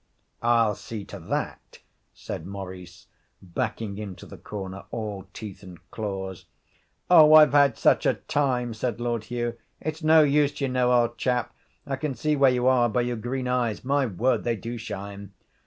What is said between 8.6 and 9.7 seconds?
said Lord Hugh.